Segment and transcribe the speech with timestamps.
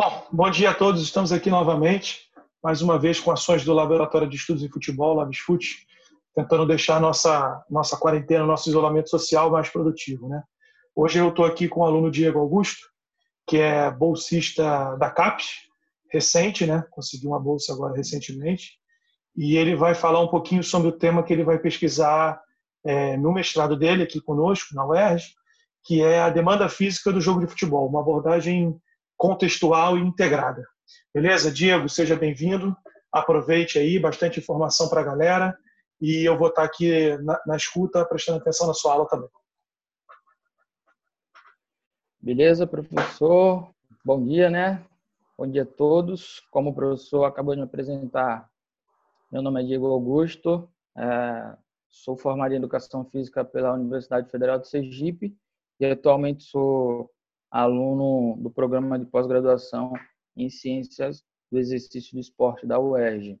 [0.00, 1.02] Bom, bom dia a todos.
[1.02, 2.20] Estamos aqui novamente,
[2.62, 5.76] mais uma vez com ações do Laboratório de Estudos em Futebol, LabsFut,
[6.36, 10.40] tentando deixar nossa nossa quarentena, nosso isolamento social mais produtivo, né?
[10.94, 12.86] Hoje eu estou aqui com o aluno Diego Augusto,
[13.44, 15.46] que é bolsista da CAPES,
[16.12, 16.84] recente, né?
[16.92, 18.74] Conseguiu uma bolsa agora recentemente,
[19.36, 22.40] e ele vai falar um pouquinho sobre o tema que ele vai pesquisar
[22.86, 25.24] é, no mestrado dele aqui conosco, na UERJ,
[25.84, 28.80] que é a demanda física do jogo de futebol, uma abordagem
[29.18, 30.64] contextual e integrada.
[31.12, 31.50] Beleza?
[31.50, 32.74] Diego, seja bem-vindo.
[33.12, 35.58] Aproveite aí, bastante informação para a galera.
[36.00, 39.28] E eu vou estar aqui na, na escuta, prestando atenção na sua aula também.
[42.20, 43.68] Beleza, professor?
[44.04, 44.84] Bom dia, né?
[45.36, 46.40] Bom dia a todos.
[46.52, 48.48] Como o professor acabou de me apresentar,
[49.32, 51.56] meu nome é Diego Augusto, é,
[51.88, 55.36] sou formado em Educação Física pela Universidade Federal de Sergipe
[55.80, 57.10] e atualmente sou
[57.50, 59.92] aluno do programa de pós-graduação
[60.36, 63.40] em Ciências do Exercício do Esporte da UERJ.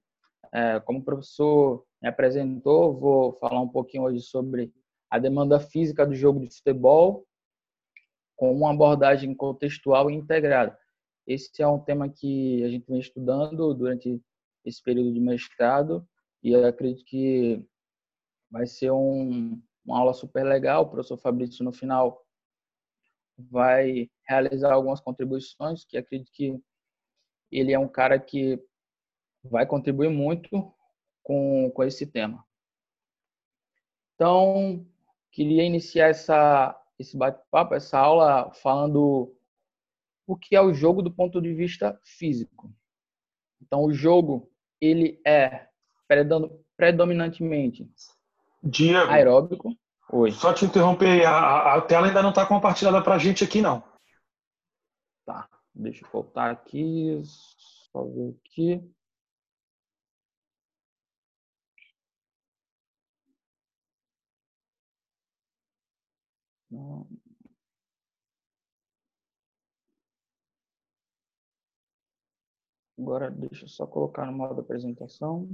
[0.52, 4.72] É, como o professor me apresentou, vou falar um pouquinho hoje sobre
[5.10, 7.26] a demanda física do jogo de futebol
[8.36, 10.78] com uma abordagem contextual e integrada.
[11.26, 14.22] Esse é um tema que a gente vem estudando durante
[14.64, 16.06] esse período de mestrado
[16.42, 17.62] e acredito que
[18.50, 20.84] vai ser um, uma aula super legal.
[20.84, 22.24] O professor Fabrício, no final,
[23.38, 26.60] vai realizar algumas contribuições que acredito que
[27.50, 28.60] ele é um cara que
[29.42, 30.72] vai contribuir muito
[31.22, 32.44] com, com esse tema.
[34.14, 34.84] Então,
[35.30, 39.32] queria iniciar essa, esse bate-papo, essa aula, falando
[40.26, 42.70] o que é o jogo do ponto de vista físico.
[43.62, 45.68] Então, o jogo, ele é
[46.76, 47.88] predominantemente
[48.62, 49.76] Diego, aeróbico.
[50.10, 50.32] Oi.
[50.32, 53.82] Só te interromper, a, a tela ainda não está compartilhada para a gente aqui, não.
[55.26, 57.20] Tá, deixa eu voltar aqui,
[57.92, 58.82] só ver aqui.
[72.98, 75.48] Agora deixa eu só colocar no modo apresentação.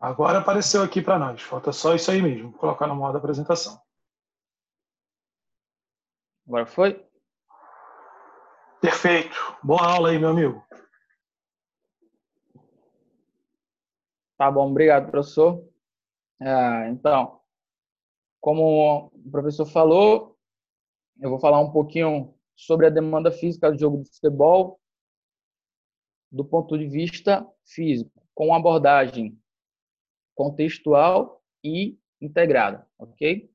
[0.00, 1.42] Agora apareceu aqui para nós.
[1.42, 3.78] Falta só isso aí mesmo, colocar no modo apresentação.
[6.46, 7.06] Agora foi?
[8.80, 9.36] Perfeito.
[9.62, 10.66] Boa aula aí, meu amigo.
[14.38, 15.62] Tá bom, obrigado, professor.
[16.40, 17.42] Ah, então,
[18.40, 20.38] como o professor falou,
[21.20, 24.80] eu vou falar um pouquinho sobre a demanda física do jogo de futebol
[26.32, 29.39] do ponto de vista físico, com abordagem
[30.40, 33.52] contextual e integrada, ok?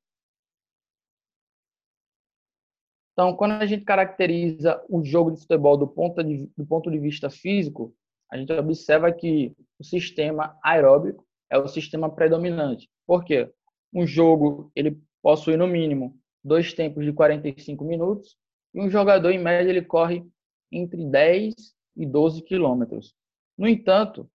[3.12, 7.00] Então, quando a gente caracteriza o jogo de futebol do ponto de, do ponto de
[7.00, 7.96] vista físico,
[8.32, 12.88] a gente observa que o sistema aeróbico é o sistema predominante.
[13.08, 13.52] Por quê?
[13.92, 18.38] Um jogo ele possui no mínimo dois tempos de 45 minutos
[18.76, 20.24] e um jogador em média ele corre
[20.72, 21.56] entre 10
[21.96, 23.16] e 12 quilômetros.
[23.58, 24.30] No entanto,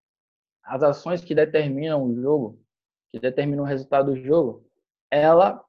[0.70, 2.62] as ações que determinam o jogo,
[3.10, 4.64] que determinam o resultado do jogo,
[5.10, 5.60] ela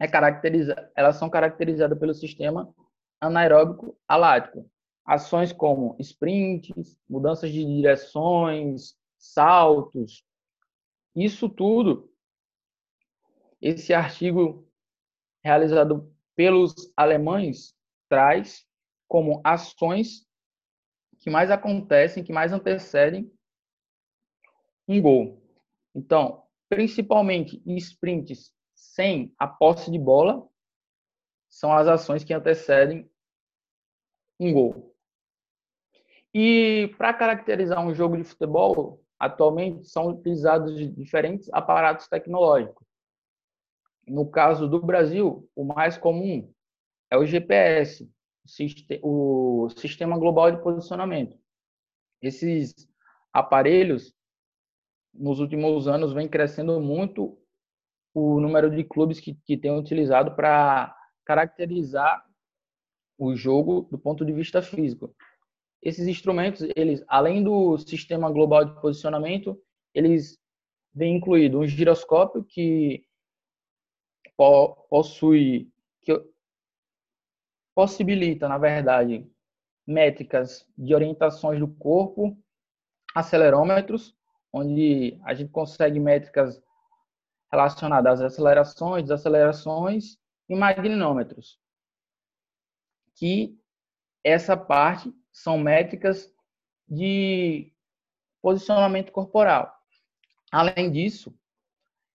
[0.00, 2.74] é caracteriza, elas são caracterizadas pelo sistema
[3.20, 4.66] anaeróbico alático.
[5.04, 10.24] Ações como sprints, mudanças de direções, saltos,
[11.14, 12.10] isso tudo,
[13.60, 14.66] esse artigo
[15.44, 17.74] realizado pelos alemães
[18.08, 18.66] traz
[19.06, 20.26] como ações
[21.18, 23.30] que mais acontecem, que mais antecedem
[24.86, 25.42] um gol.
[25.94, 30.46] Então, principalmente sprints sem a posse de bola,
[31.48, 33.08] são as ações que antecedem
[34.40, 34.94] um gol.
[36.32, 42.84] E para caracterizar um jogo de futebol, atualmente são utilizados diferentes aparatos tecnológicos.
[44.06, 46.52] No caso do Brasil, o mais comum
[47.10, 48.10] é o GPS,
[49.02, 51.38] o Sistema Global de Posicionamento.
[52.20, 52.74] Esses
[53.32, 54.12] aparelhos
[55.14, 57.38] nos últimos anos vem crescendo muito
[58.12, 60.94] o número de clubes que, que têm utilizado para
[61.24, 62.24] caracterizar
[63.18, 65.14] o jogo do ponto de vista físico.
[65.82, 69.60] Esses instrumentos, eles, além do sistema global de posicionamento,
[69.92, 70.38] eles
[70.94, 73.04] vêm incluído um giroscópio que
[74.88, 75.70] possui,
[76.02, 76.12] que
[77.74, 79.30] possibilita, na verdade,
[79.86, 82.36] métricas de orientações do corpo,
[83.14, 84.16] acelerômetros,
[84.54, 86.62] onde a gente consegue métricas
[87.50, 90.16] relacionadas às acelerações, desacelerações
[90.48, 91.58] e magnômetros.
[93.16, 93.58] Que
[94.22, 96.32] essa parte são métricas
[96.88, 97.72] de
[98.40, 99.76] posicionamento corporal.
[100.52, 101.34] Além disso,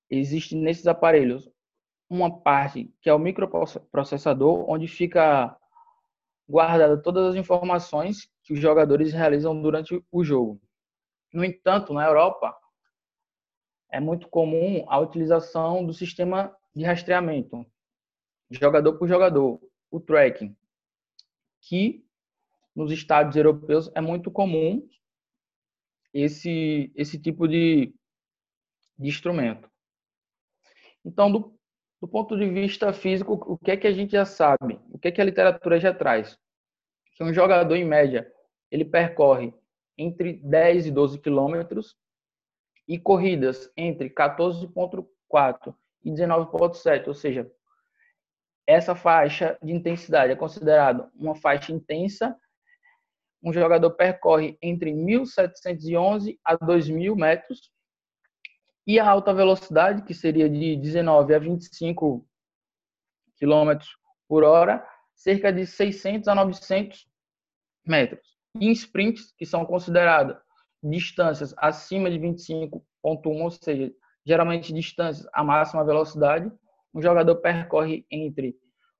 [0.10, 1.52] existe nesses aparelhos
[2.10, 5.58] uma parte que é o microprocessador, onde fica
[6.48, 10.60] guardada todas as informações que os jogadores realizam durante o jogo.
[11.32, 12.58] No entanto, na Europa,
[13.92, 17.66] é muito comum a utilização do sistema de rastreamento,
[18.50, 19.60] jogador por jogador,
[19.92, 20.56] o tracking,
[21.62, 22.06] que
[22.76, 24.88] nos estados europeus é muito comum
[26.14, 27.94] esse, esse tipo de,
[28.98, 29.70] de instrumento.
[31.04, 31.60] Então, do,
[32.02, 34.80] do ponto de vista físico, o que é que a gente já sabe?
[34.90, 36.38] O que é que a literatura já traz?
[37.14, 38.32] Que um jogador, em média,
[38.72, 39.54] ele percorre
[40.00, 41.98] entre 10 e 12 quilômetros
[42.88, 47.52] e corridas entre 14,4 e 19,7, ou seja,
[48.66, 52.36] essa faixa de intensidade é considerada uma faixa intensa.
[53.44, 57.72] Um jogador percorre entre 1.711 a 2.000 metros
[58.88, 62.26] e a alta velocidade, que seria de 19 a 25
[63.38, 63.80] km
[64.28, 67.08] por hora, cerca de 600 a 900
[67.86, 68.39] metros.
[68.56, 70.38] Em sprints, que são consideradas
[70.82, 73.94] distâncias acima de 25,1, ou seja,
[74.26, 76.52] geralmente distâncias a máxima velocidade,
[76.94, 78.56] um jogador percorre entre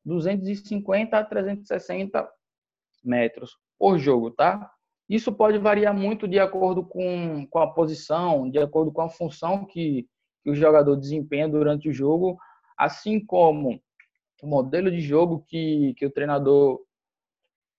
[0.06, 2.30] 250 a 360
[3.04, 4.72] metros por jogo, tá?
[5.08, 9.66] Isso pode variar muito de acordo com, com a posição, de acordo com a função
[9.66, 10.08] que,
[10.44, 12.38] que o jogador desempenha durante o jogo,
[12.78, 13.82] assim como
[14.42, 16.80] o modelo de jogo que, que o treinador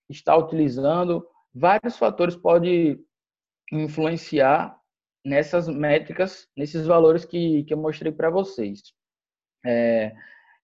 [0.09, 1.25] está utilizando.
[1.53, 3.03] Vários fatores podem
[3.71, 4.79] influenciar
[5.25, 8.93] nessas métricas, nesses valores que, que eu mostrei para vocês.
[9.65, 10.15] É,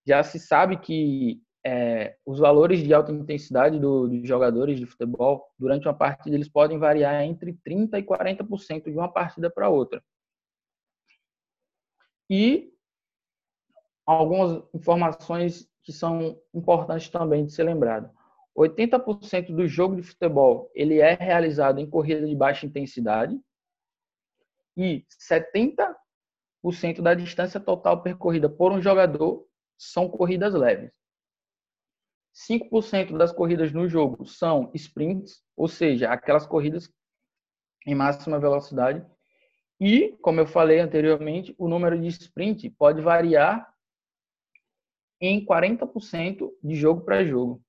[0.06, 5.52] já se sabe que é, os valores de alta intensidade do, dos jogadores de futebol
[5.60, 10.02] durante uma partida eles podem variar entre 30% e 40% de uma partida para outra.
[12.30, 12.74] E
[14.06, 18.10] algumas informações que são importantes também de ser lembrado.
[18.58, 23.40] 80% do jogo de futebol ele é realizado em corrida de baixa intensidade
[24.76, 25.96] e 70%
[27.02, 30.92] da distância total percorrida por um jogador são corridas leves.
[32.34, 36.92] 5% das corridas no jogo são sprints, ou seja, aquelas corridas
[37.86, 39.04] em máxima velocidade.
[39.80, 43.72] E, como eu falei anteriormente, o número de sprint pode variar
[45.20, 47.64] em 40% de jogo para jogo.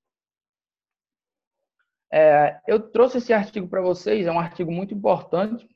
[2.11, 5.67] É, eu trouxe esse artigo para vocês, é um artigo muito importante,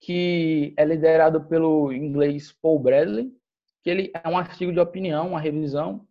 [0.00, 3.32] que é liderado pelo inglês Paul Bradley,
[3.82, 6.06] que ele é um artigo de opinião, uma revisão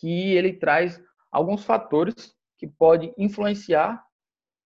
[0.00, 4.04] que ele traz alguns fatores que podem influenciar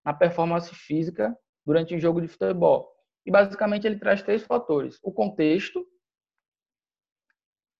[0.05, 2.95] na performance física durante um jogo de futebol.
[3.27, 5.87] E basicamente ele traz três fatores: o contexto,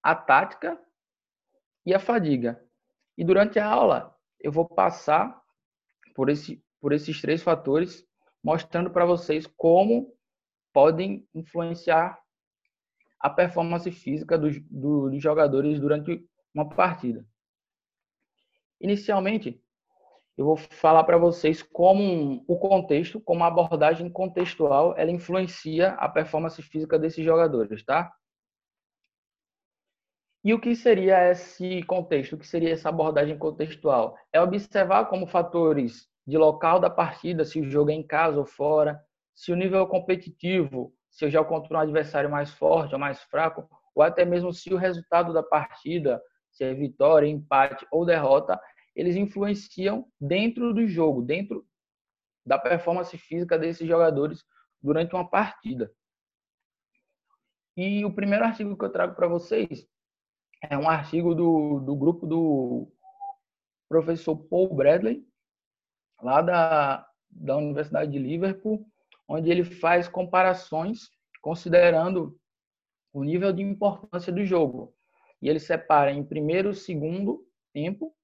[0.03, 0.79] a tática
[1.87, 2.63] e a fadiga.
[3.17, 5.41] E durante a aula eu vou passar
[6.15, 8.05] por, esse, por esses três fatores,
[8.43, 10.15] mostrando para vocês como
[10.73, 12.19] podem influenciar
[13.21, 16.25] a performance física dos, dos jogadores durante
[16.55, 17.27] uma partida.
[18.81, 19.61] Inicialmente,
[20.37, 26.09] eu vou falar para vocês como o contexto, como a abordagem contextual, ela influencia a
[26.09, 28.13] performance física desses jogadores, tá?
[30.45, 32.35] E o que seria esse contexto?
[32.35, 34.17] O que seria essa abordagem contextual?
[34.33, 38.47] É observar como fatores de local da partida, se o jogo é em casa ou
[38.47, 39.01] fora,
[39.35, 43.69] se o nível é competitivo, se eu já um adversário mais forte ou mais fraco,
[43.95, 48.61] ou até mesmo se o resultado da partida se é vitória, empate ou derrota,
[48.95, 51.65] eles influenciam dentro do jogo, dentro
[52.45, 54.45] da performance física desses jogadores
[54.83, 55.93] durante uma partida.
[57.77, 59.87] E o primeiro artigo que eu trago para vocês
[60.63, 62.89] é um artigo do, do grupo do
[63.89, 65.27] professor Paul Bradley,
[66.23, 68.87] lá da, da Universidade de Liverpool,
[69.27, 71.11] onde ele faz comparações
[71.41, 72.39] considerando
[73.13, 74.95] o nível de importância do jogo
[75.41, 78.15] e ele separa em primeiro, segundo tempo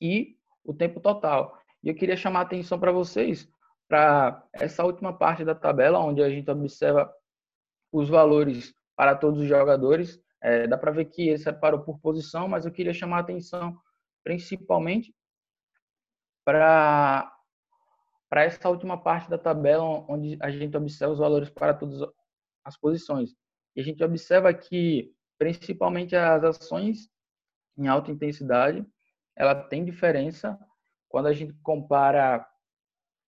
[0.00, 1.58] e o tempo total.
[1.82, 3.48] E eu queria chamar a atenção para vocês
[3.88, 7.10] para essa última parte da tabela, onde a gente observa
[7.90, 10.22] os valores para todos os jogadores.
[10.40, 13.76] É, dá para ver que ele separou por posição, mas eu queria chamar a atenção
[14.22, 15.14] principalmente
[16.44, 17.32] para
[18.28, 22.06] para essa última parte da tabela, onde a gente observa os valores para todas
[22.62, 23.34] as posições.
[23.74, 27.08] E a gente observa que principalmente as ações
[27.78, 28.84] em alta intensidade,
[29.34, 30.58] ela tem diferença
[31.08, 32.46] quando a gente compara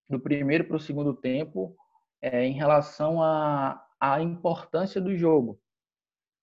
[0.09, 1.75] do primeiro para o segundo tempo
[2.21, 5.59] é, em relação à, à importância do jogo.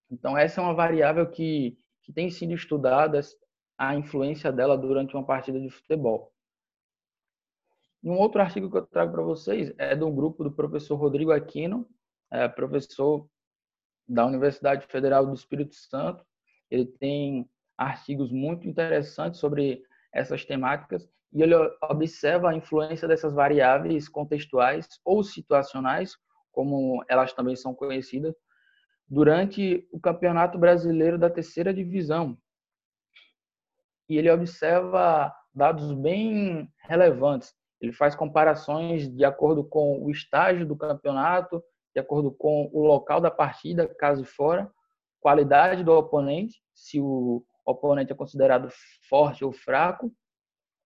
[0.10, 3.20] Então, essa é uma variável que, que tem sido estudada,
[3.78, 6.32] a influência dela durante uma partida de futebol.
[8.04, 11.88] Um outro artigo que eu trago para vocês é do grupo do professor Rodrigo Aquino,
[12.32, 13.28] é professor
[14.08, 16.26] da Universidade Federal do Espírito Santo.
[16.72, 19.84] Ele tem artigos muito interessantes sobre
[20.14, 26.16] essas temáticas e ele observa a influência dessas variáveis contextuais ou situacionais,
[26.52, 28.34] como elas também são conhecidas,
[29.08, 32.38] durante o Campeonato Brasileiro da Terceira Divisão.
[34.10, 37.54] E ele observa dados bem relevantes.
[37.82, 43.22] Ele faz comparações de acordo com o estágio do campeonato, de acordo com o local
[43.22, 44.72] da partida, caso fora,
[45.20, 48.70] qualidade do oponente, se o oponente é considerado
[49.10, 50.14] forte ou fraco,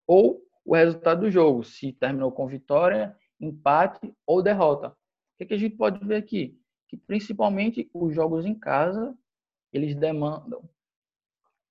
[0.07, 4.89] ou o resultado do jogo, se terminou com vitória, empate ou derrota.
[4.89, 6.59] O que, a gente pode ver aqui?
[6.89, 9.17] Que principalmente os jogos em casa,
[9.71, 10.67] eles demandam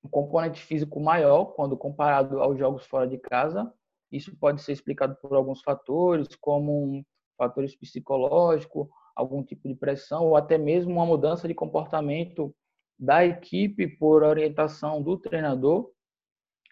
[0.02, 3.72] um componente físico maior quando comparado aos jogos fora de casa.
[4.10, 7.04] Isso pode ser explicado por alguns fatores, como
[7.36, 12.54] fatores psicológicos, algum tipo de pressão ou até mesmo uma mudança de comportamento
[12.98, 15.90] da equipe por orientação do treinador,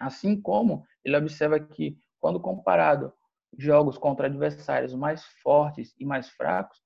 [0.01, 3.13] assim como ele observa que quando comparado
[3.59, 6.81] jogos contra adversários mais fortes e mais fracos,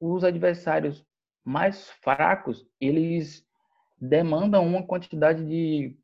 [0.00, 1.04] os adversários
[1.44, 3.46] mais fracos, eles
[4.00, 5.98] demandam uma quantidade de,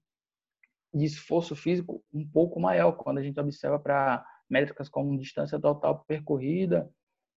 [0.92, 6.04] de esforço físico um pouco maior quando a gente observa para métricas como distância total
[6.06, 6.90] percorrida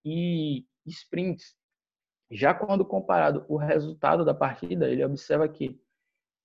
[0.05, 1.55] e sprints.
[2.31, 5.81] Já quando comparado o resultado da partida, ele observa que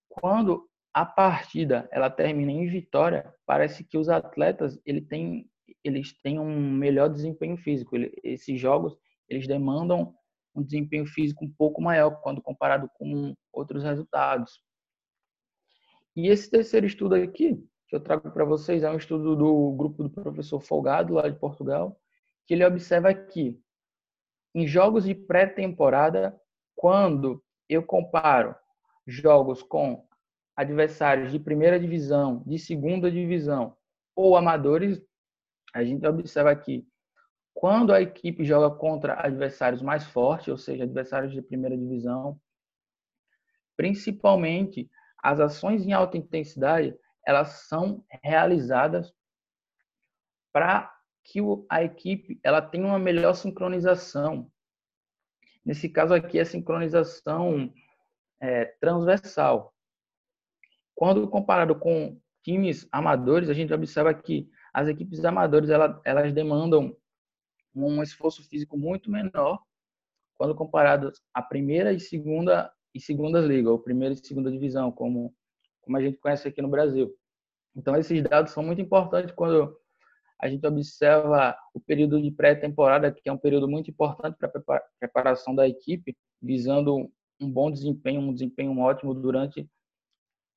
[0.10, 5.50] quando a partida ela termina em vitória, parece que os atletas ele tem,
[5.84, 7.96] eles têm um melhor desempenho físico.
[7.96, 8.98] Ele, esses jogos
[9.32, 10.14] eles demandam
[10.54, 14.62] um desempenho físico um pouco maior quando comparado com outros resultados.
[16.16, 17.56] E esse terceiro estudo aqui
[17.88, 21.40] que eu trago para vocês é um estudo do grupo do professor Folgado lá de
[21.40, 21.98] Portugal,
[22.46, 23.58] que ele observa que
[24.54, 26.38] em jogos de pré-temporada,
[26.76, 28.54] quando eu comparo
[29.08, 30.06] jogos com
[30.56, 33.76] adversários de primeira divisão, de segunda divisão
[34.14, 35.02] ou amadores,
[35.74, 36.86] a gente observa que
[37.54, 42.40] quando a equipe joga contra adversários mais fortes, ou seja, adversários de primeira divisão,
[43.76, 44.90] principalmente
[45.22, 49.14] as ações em alta intensidade, elas são realizadas
[50.52, 50.92] para
[51.24, 51.40] que
[51.70, 54.52] a equipe ela tenha uma melhor sincronização.
[55.64, 57.72] Nesse caso aqui, a sincronização
[58.40, 59.74] é, transversal.
[60.96, 66.96] Quando comparado com times amadores, a gente observa que as equipes amadoras elas demandam
[67.74, 69.62] um esforço físico muito menor
[70.36, 75.34] quando comparado à primeira e segunda e segundas ligas, ou primeira e segunda divisão, como
[75.82, 77.14] como a gente conhece aqui no Brasil.
[77.76, 79.76] Então esses dados são muito importantes quando
[80.40, 84.82] a gente observa o período de pré-temporada, que é um período muito importante para a
[85.00, 89.70] preparação da equipe, visando um bom desempenho, um desempenho ótimo durante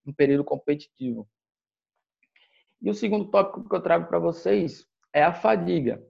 [0.07, 1.29] um período competitivo.
[2.81, 6.03] E o segundo tópico que eu trago para vocês é a fadiga,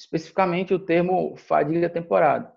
[0.00, 2.50] especificamente o termo fadiga temporada,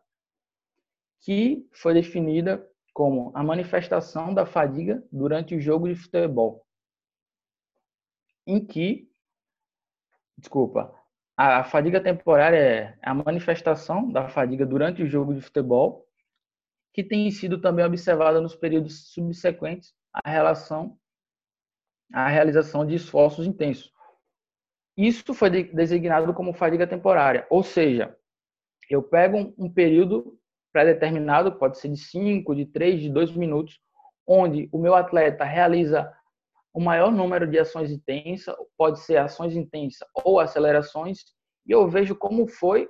[1.20, 6.66] que foi definida como a manifestação da fadiga durante o jogo de futebol,
[8.48, 9.12] em que,
[10.38, 10.98] desculpa,
[11.36, 16.08] a fadiga temporária é a manifestação da fadiga durante o jogo de futebol,
[16.94, 20.98] que tem sido também observada nos períodos subsequentes à relação
[22.14, 23.93] à realização de esforços intensos.
[24.96, 28.16] Isso foi designado como fadiga temporária, ou seja,
[28.90, 30.38] eu pego um período
[30.72, 33.80] pré-determinado, pode ser de 5, de 3, de 2 minutos,
[34.26, 36.12] onde o meu atleta realiza
[36.74, 41.24] o maior número de ações intensas, pode ser ações intensas ou acelerações,
[41.66, 42.90] e eu vejo como foi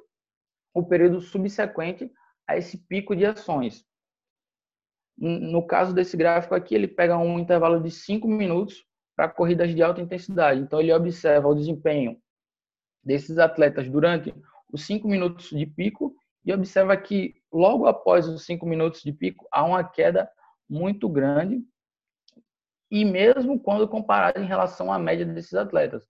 [0.73, 2.11] o período subsequente
[2.47, 3.85] a esse pico de ações.
[5.17, 8.83] No caso desse gráfico aqui, ele pega um intervalo de 5 minutos
[9.15, 10.59] para corridas de alta intensidade.
[10.59, 12.17] Então, ele observa o desempenho
[13.03, 14.33] desses atletas durante
[14.71, 16.15] os 5 minutos de pico
[16.45, 20.29] e observa que logo após os 5 minutos de pico há uma queda
[20.69, 21.61] muito grande
[22.89, 26.07] e mesmo quando comparado em relação à média desses atletas.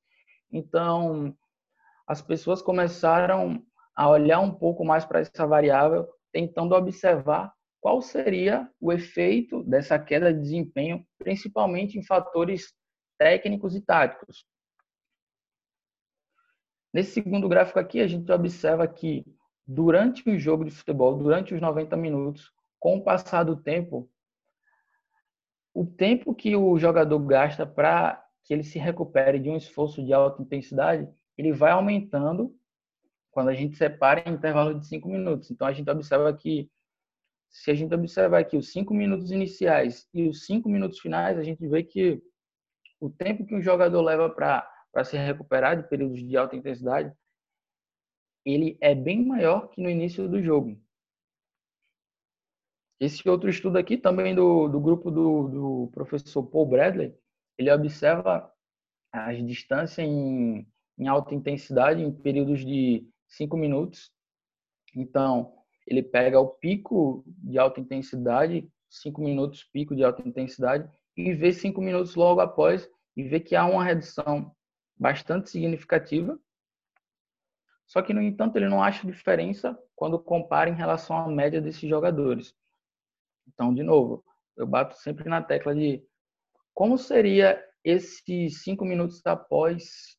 [0.51, 1.35] Então,
[2.07, 3.63] as pessoas começaram
[3.95, 9.99] a olhar um pouco mais para essa variável, tentando observar qual seria o efeito dessa
[9.99, 12.73] queda de desempenho, principalmente em fatores
[13.23, 14.45] técnicos e táticos.
[16.93, 19.25] Nesse segundo gráfico aqui, a gente observa que
[19.65, 24.11] durante o jogo de futebol, durante os 90 minutos, com o passar do tempo,
[25.73, 30.11] o tempo que o jogador gasta para que ele se recupere de um esforço de
[30.11, 32.53] alta intensidade, ele vai aumentando
[33.31, 35.49] quando a gente separa em intervalo de 5 minutos.
[35.49, 36.69] Então, a gente observa que,
[37.49, 41.43] se a gente observar aqui os 5 minutos iniciais e os 5 minutos finais, a
[41.43, 42.21] gente vê que
[43.03, 47.13] o tempo que um jogador leva para se recuperar de períodos de alta intensidade,
[48.45, 50.81] ele é bem maior que no início do jogo.
[53.01, 57.13] Esse outro estudo aqui, também do, do grupo do, do professor Paul Bradley,
[57.57, 58.49] ele observa
[59.11, 60.65] as distâncias em,
[60.97, 64.13] em alta intensidade em períodos de 5 minutos.
[64.95, 65.53] Então,
[65.85, 71.51] ele pega o pico de alta intensidade, 5 minutos pico de alta intensidade, e vê
[71.51, 74.55] 5 minutos logo após e vê que há uma redução
[74.95, 76.39] bastante significativa.
[77.85, 81.87] Só que, no entanto, ele não acha diferença quando compara em relação à média desses
[81.87, 82.55] jogadores.
[83.47, 84.23] Então, de novo,
[84.55, 86.03] eu bato sempre na tecla de
[86.73, 90.17] como seria esses cinco minutos após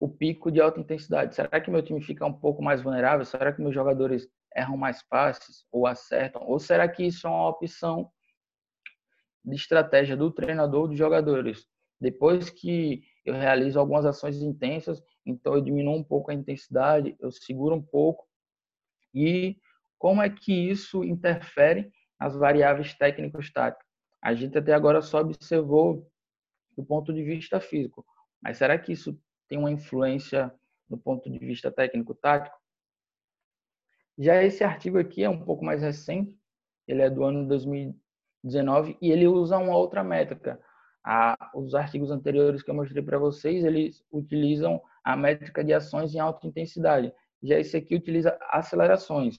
[0.00, 1.34] o pico de alta intensidade?
[1.34, 3.24] Será que meu time fica um pouco mais vulnerável?
[3.24, 6.42] Será que meus jogadores erram mais passes ou acertam?
[6.46, 8.10] Ou será que isso é uma opção
[9.48, 11.66] de estratégia do treinador dos jogadores?
[12.00, 17.30] Depois que eu realizo algumas ações intensas, então eu diminuo um pouco a intensidade, eu
[17.30, 18.26] seguro um pouco.
[19.14, 19.56] E
[19.98, 23.86] como é que isso interfere as variáveis técnico-estáticas.
[24.20, 26.10] A gente até agora só observou
[26.76, 28.04] do ponto de vista físico,
[28.42, 30.52] mas será que isso tem uma influência
[30.88, 32.56] do ponto de vista técnico-tático?
[34.18, 36.36] Já esse artigo aqui é um pouco mais recente,
[36.86, 37.46] ele é do ano
[38.42, 40.60] 2019 e ele usa uma outra métrica.
[41.54, 46.18] os artigos anteriores que eu mostrei para vocês, eles utilizam a métrica de ações em
[46.18, 47.12] alta intensidade.
[47.42, 49.38] Já esse aqui utiliza acelerações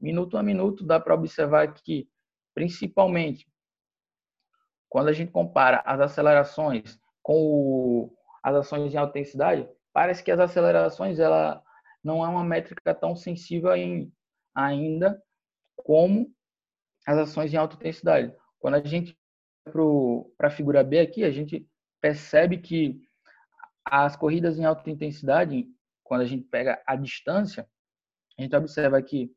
[0.00, 2.08] minuto a minuto, dá para observar que,
[2.54, 3.46] principalmente,
[4.88, 10.30] quando a gente compara as acelerações com o, as ações em alta intensidade, parece que
[10.30, 11.62] as acelerações ela
[12.02, 14.12] não é uma métrica tão sensível em,
[14.54, 15.22] ainda
[15.76, 16.34] como
[17.06, 18.34] as ações em alta intensidade.
[18.58, 19.16] Quando a gente
[20.36, 21.66] para a figura B aqui, a gente
[22.00, 23.00] percebe que
[23.84, 25.66] as corridas em alta intensidade,
[26.02, 27.68] quando a gente pega a distância,
[28.38, 29.32] a gente observa que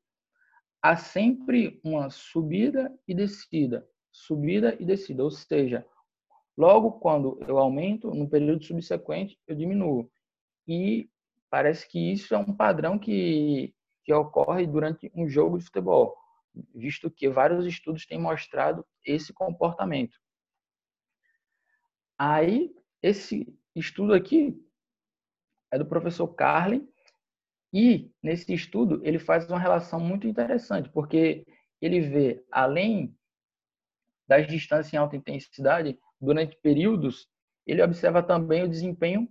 [0.81, 5.85] há sempre uma subida e descida, subida e descida, ou seja,
[6.57, 10.09] logo quando eu aumento, no período subsequente eu diminuo.
[10.67, 11.09] E
[11.49, 13.73] parece que isso é um padrão que,
[14.03, 16.15] que ocorre durante um jogo de futebol,
[16.73, 20.17] visto que vários estudos têm mostrado esse comportamento.
[22.17, 24.57] Aí, esse estudo aqui
[25.71, 26.87] é do professor Carlin,
[27.73, 31.45] e nesse estudo ele faz uma relação muito interessante, porque
[31.81, 33.13] ele vê além
[34.27, 37.27] das distâncias em alta intensidade durante períodos,
[37.67, 39.27] ele observa também o desempenho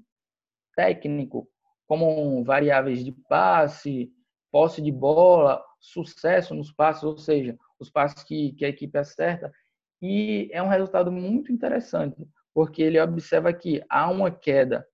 [0.77, 1.49] técnico,
[1.87, 4.13] como variáveis de passe,
[4.51, 9.53] posse de bola, sucesso nos passes, ou seja, os passes que, que a equipe acerta.
[10.01, 14.87] E é um resultado muito interessante, porque ele observa que há uma queda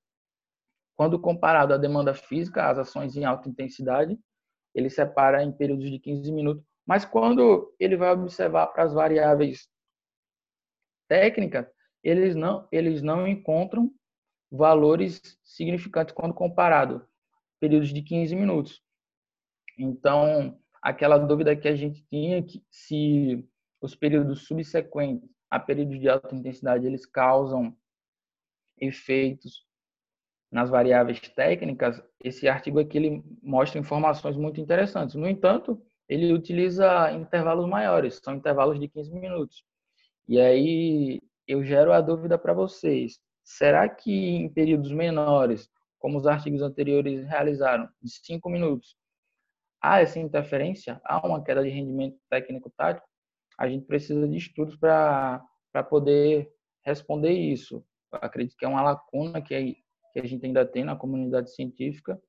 [0.96, 4.18] quando comparado à demanda física, as ações em alta intensidade,
[4.74, 6.62] ele separa em períodos de 15 minutos.
[6.86, 9.66] Mas quando ele vai observar para as variáveis
[11.08, 11.66] técnicas,
[12.02, 13.90] eles não, eles não encontram
[14.50, 17.06] valores significantes quando comparado
[17.58, 18.82] períodos de 15 minutos.
[19.78, 23.46] Então, aquela dúvida que a gente tinha que se
[23.80, 27.76] os períodos subsequentes a períodos de alta intensidade eles causam
[28.78, 29.66] efeitos
[30.50, 35.14] nas variáveis técnicas, esse artigo aqui ele mostra informações muito interessantes.
[35.14, 39.64] No entanto, ele utiliza intervalos maiores, são intervalos de 15 minutos.
[40.26, 46.26] E aí eu gero a dúvida para vocês: será que em períodos menores, como os
[46.26, 48.96] artigos anteriores realizaram, de 5 minutos,
[49.82, 51.00] há essa interferência?
[51.04, 53.06] Há uma queda de rendimento técnico-tático?
[53.58, 55.42] A gente precisa de estudos para
[55.88, 56.50] poder
[56.84, 57.84] responder isso.
[58.12, 59.76] Eu acredito que é uma lacuna que
[60.12, 62.20] que a gente ainda tem na comunidade científica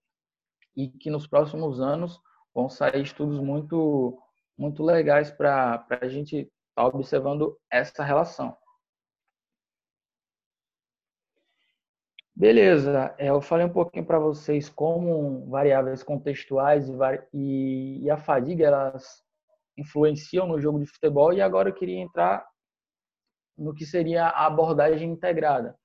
[0.76, 2.20] e que nos próximos anos
[2.54, 4.18] vão sair estudos muito,
[4.58, 8.56] muito legais para a gente estar tá observando essa relação.
[12.36, 16.88] Beleza, é, eu falei um pouquinho para vocês como variáveis contextuais
[17.34, 19.24] e, a fadiga elas
[19.78, 22.46] influenciam no jogo de futebol e agora eu queria entrar
[23.58, 25.78] no que seria a abordagem integrada.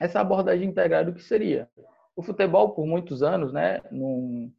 [0.00, 1.70] Essa abordagem integrada, o que seria?
[2.16, 4.52] O futebol, por muitos anos, né, não,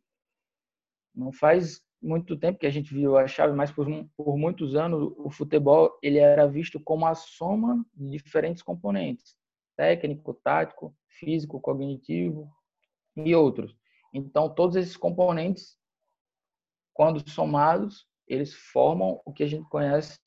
[1.14, 5.14] não faz muito tempo que a gente viu a chave, mas por, por muitos anos
[5.18, 9.36] o futebol ele era visto como a soma de diferentes componentes:
[9.76, 12.50] técnico, tático, físico, cognitivo
[13.16, 13.76] e outros.
[14.14, 15.78] Então, todos esses componentes,
[16.94, 20.20] quando somados, eles formam o que a gente conhece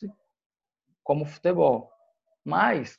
[1.02, 1.90] como futebol.
[2.44, 2.98] Mas,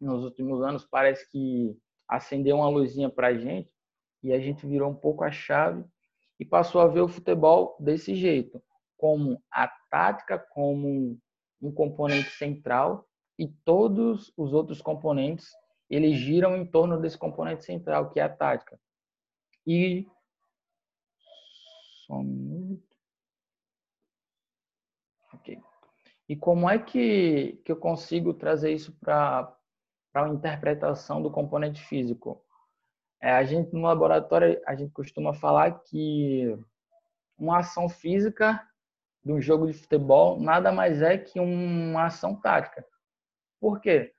[0.00, 1.76] nos últimos anos, parece que
[2.08, 3.70] acendeu uma luzinha para a gente
[4.22, 5.84] e a gente virou um pouco a chave
[6.38, 8.62] e passou a ver o futebol desse jeito,
[8.96, 11.18] como a tática como
[11.60, 13.06] um componente central
[13.38, 15.52] e todos os outros componentes
[15.90, 18.78] eles giram em torno desse componente central que é a tática.
[19.66, 20.06] E
[22.06, 22.94] só um minuto.
[26.28, 29.54] E como é que, que eu consigo trazer isso para
[30.14, 32.42] a interpretação do componente físico?
[33.20, 36.58] É, a gente no laboratório a gente costuma falar que
[37.38, 38.66] uma ação física
[39.22, 42.86] de um jogo de futebol nada mais é que uma ação tática.
[43.64, 44.12] Por quê?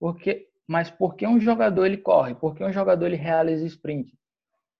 [0.00, 2.34] Porque, mas por que um jogador ele corre?
[2.34, 4.10] Por que um jogador ele realiza sprint?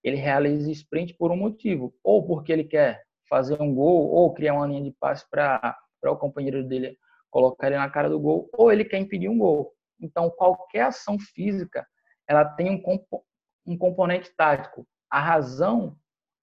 [0.03, 4.55] Ele realiza sprint por um motivo, ou porque ele quer fazer um gol, ou criar
[4.55, 5.77] uma linha de passe para
[6.07, 6.97] o companheiro dele
[7.31, 9.75] colocar ele na cara do gol, ou ele quer impedir um gol.
[10.01, 11.87] Então, qualquer ação física,
[12.27, 12.83] ela tem um,
[13.67, 14.89] um componente tático.
[15.11, 15.95] A razão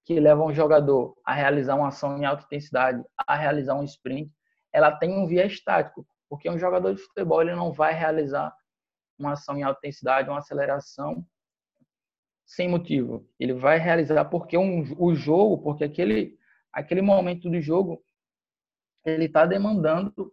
[0.04, 4.30] que leva um jogador a realizar uma ação em alta intensidade, a realizar um sprint,
[4.72, 8.52] ela tem um viés tático, porque um jogador de futebol ele não vai realizar
[9.16, 11.24] uma ação em alta intensidade, uma aceleração
[12.44, 13.24] sem motivo.
[13.38, 16.36] Ele vai realizar porque um, o jogo, porque aquele
[16.72, 18.02] aquele momento do jogo
[19.04, 20.32] ele está demandando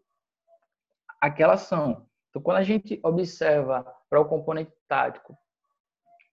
[1.22, 2.08] aquela ação.
[2.30, 5.38] Então, quando a gente observa para o componente tático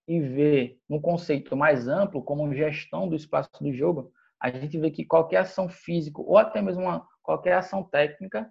[0.06, 4.90] e vê no conceito mais amplo, como gestão do espaço do jogo, a gente vê
[4.90, 8.50] que qualquer ação física ou até mesmo uma, qualquer ação técnica,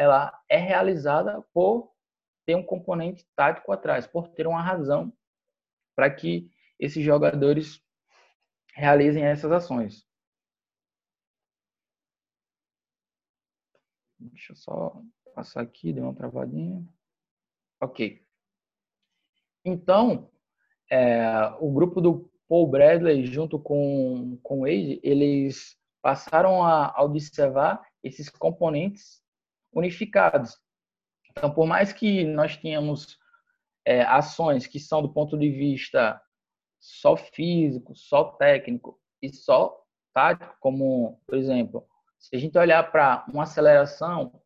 [0.00, 1.92] ela é realizada por
[2.46, 5.12] ter um componente tático atrás, por ter uma razão
[5.94, 7.84] para que esses jogadores
[8.72, 10.08] realizem essas ações.
[14.18, 15.02] Deixa eu só
[15.34, 16.82] passar aqui, deu uma travadinha.
[17.78, 18.24] Ok.
[19.62, 20.30] Então,
[20.90, 27.86] é, o grupo do Paul Bradley, junto com, com o Wade, eles passaram a observar
[28.02, 29.20] esses componentes
[29.72, 30.58] unificados.
[31.30, 33.18] Então, por mais que nós tenhamos
[33.84, 36.20] é, ações que são do ponto de vista
[36.78, 39.80] só físico, só técnico e só
[40.12, 41.86] tático, como, por exemplo,
[42.18, 44.40] se a gente olhar para uma aceleração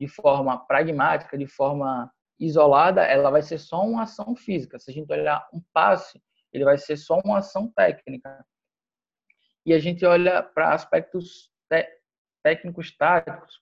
[0.00, 4.78] de forma pragmática, de forma isolada, ela vai ser só uma ação física.
[4.78, 6.20] Se a gente olhar um passe,
[6.52, 8.44] ele vai ser só uma ação técnica.
[9.64, 11.50] E a gente olha para aspectos
[12.42, 13.61] técnicos táticos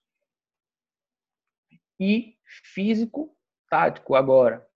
[2.01, 2.35] e
[2.73, 3.37] físico
[3.69, 4.67] tático agora,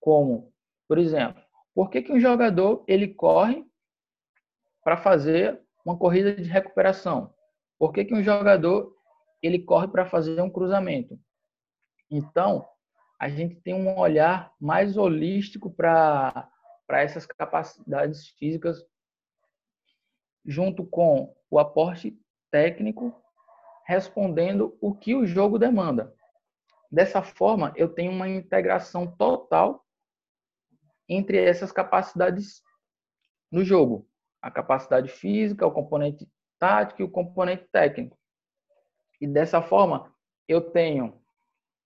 [0.00, 0.50] como,
[0.88, 1.40] por exemplo,
[1.74, 3.62] por que, que um jogador ele corre
[4.82, 7.34] para fazer uma corrida de recuperação?
[7.78, 8.90] Por que, que um jogador
[9.42, 11.20] ele corre para fazer um cruzamento?
[12.10, 12.66] Então,
[13.20, 16.50] a gente tem um olhar mais holístico para
[16.88, 18.82] essas capacidades físicas,
[20.44, 22.18] junto com o aporte
[22.50, 23.14] técnico,
[23.86, 26.14] respondendo o que o jogo demanda.
[26.92, 29.82] Dessa forma, eu tenho uma integração total
[31.08, 32.62] entre essas capacidades
[33.50, 34.06] no jogo.
[34.42, 36.28] A capacidade física, o componente
[36.58, 38.18] tático e o componente técnico.
[39.18, 40.14] E dessa forma,
[40.46, 41.18] eu tenho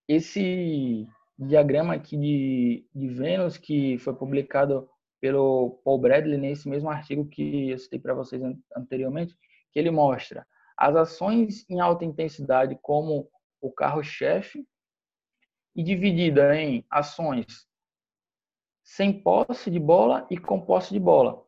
[0.09, 1.07] esse
[1.39, 4.89] diagrama aqui de, de Vênus, que foi publicado
[5.21, 8.43] pelo Paul Bradley nesse mesmo artigo que eu citei para vocês
[8.77, 9.37] anteriormente,
[9.71, 10.45] que ele mostra
[10.77, 14.67] as ações em alta intensidade como o carro-chefe
[15.77, 17.69] e dividida em ações
[18.83, 21.45] sem posse de bola e com posse de bola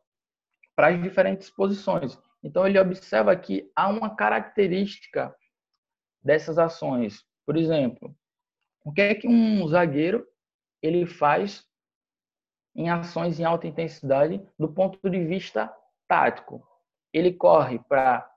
[0.75, 2.17] para as diferentes posições.
[2.43, 5.35] Então ele observa que há uma característica
[6.21, 7.25] dessas ações.
[7.45, 8.15] Por exemplo,
[8.85, 10.27] o que é que um zagueiro
[10.81, 11.65] ele faz
[12.75, 15.73] em ações em alta intensidade do ponto de vista
[16.07, 16.65] tático?
[17.11, 18.29] Ele corre para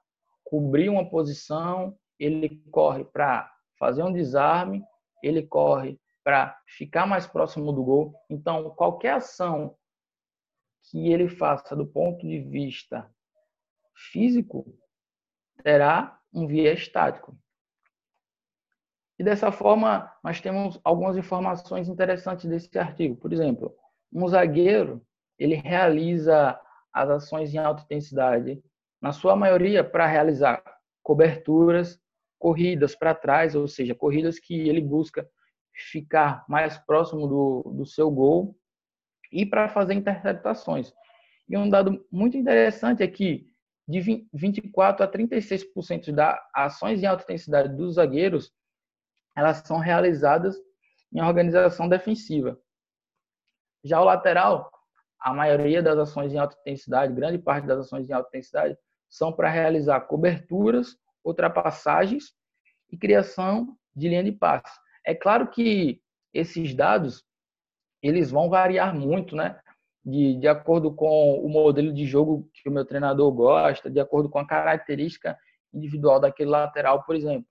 [0.45, 4.83] cobrir uma posição, ele corre para fazer um desarme,
[5.23, 8.15] ele corre para ficar mais próximo do gol.
[8.29, 9.77] Então, qualquer ação
[10.85, 13.09] que ele faça do ponto de vista
[13.95, 14.67] físico
[15.63, 17.37] terá um viés tático.
[19.19, 23.17] E dessa forma, nós temos algumas informações interessantes desse artigo.
[23.17, 23.77] Por exemplo,
[24.13, 25.05] um zagueiro,
[25.39, 26.59] ele realiza
[26.93, 28.63] as ações em alta intensidade,
[29.01, 30.63] na sua maioria para realizar
[31.03, 32.02] coberturas,
[32.43, 35.25] corridas para trás, ou seja, corridas que ele busca
[35.73, 38.59] ficar mais próximo do, do seu gol
[39.31, 40.93] e para fazer interceptações.
[41.49, 43.47] E um dado muito interessante é que
[43.87, 48.53] de 24 a 36% das ações em alta intensidade dos zagueiros,
[49.37, 50.57] elas são realizadas
[51.13, 52.59] em organização defensiva.
[53.85, 54.69] Já o lateral,
[55.21, 58.77] a maioria das ações em alta intensidade, grande parte das ações em alta intensidade,
[59.09, 62.33] são para realizar coberturas, ultrapassagens
[62.91, 64.73] e criação de linha de passe.
[65.05, 66.01] É claro que
[66.33, 67.25] esses dados
[68.03, 69.61] eles vão variar muito, né?
[70.05, 74.29] De, de acordo com o modelo de jogo que o meu treinador gosta, de acordo
[74.29, 75.39] com a característica
[75.73, 77.47] individual daquele lateral, por exemplo.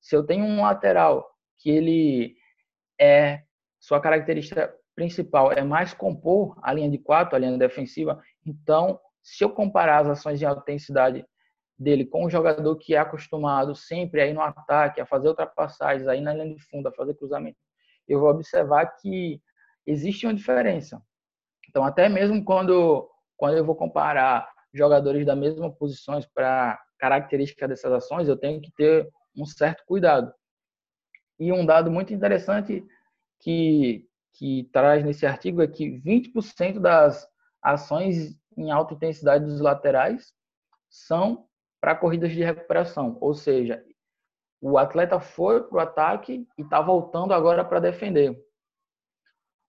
[0.00, 1.24] Se eu tenho um lateral
[1.58, 2.36] que ele
[3.00, 3.44] é
[3.78, 9.44] sua característica principal é mais compor a linha de quatro, a linha defensiva, então se
[9.44, 11.24] eu comparar as ações de alta intensidade
[11.78, 16.06] dele com um jogador que é acostumado sempre a ir no ataque, a fazer ultrapassagens,
[16.06, 17.58] a ir na linha de fundo, a fazer cruzamento,
[18.06, 19.40] eu vou observar que
[19.86, 21.02] existe uma diferença.
[21.68, 27.92] Então, até mesmo quando, quando eu vou comparar jogadores das mesmas posições para característica dessas
[27.92, 30.32] ações, eu tenho que ter um certo cuidado.
[31.38, 32.84] E um dado muito interessante
[33.40, 37.26] que, que traz nesse artigo é que 20% das
[37.60, 40.32] ações em alta intensidade dos laterais
[40.88, 41.46] são
[41.84, 43.84] para corridas de recuperação, ou seja,
[44.58, 48.34] o atleta foi para o ataque e está voltando agora para defender.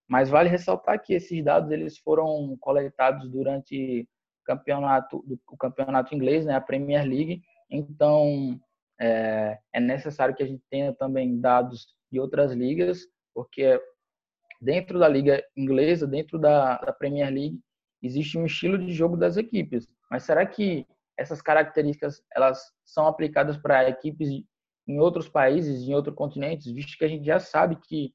[0.07, 6.45] Mas vale ressaltar que esses dados eles foram coletados durante o campeonato, o campeonato inglês,
[6.45, 7.41] né, a Premier League.
[7.69, 8.57] Então
[8.97, 13.01] é, é necessário que a gente tenha também dados de outras ligas,
[13.33, 13.77] porque
[14.61, 17.59] dentro da liga inglesa, dentro da, da Premier League,
[18.01, 19.85] existe um estilo de jogo das equipes.
[20.09, 24.29] Mas será que essas características elas são aplicadas para equipes
[24.87, 28.13] em outros países, em outros continentes, visto que a gente já sabe que